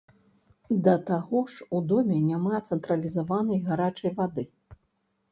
[0.85, 4.47] Да таго ж у доме няма цэнтралізаванай гарачай вады!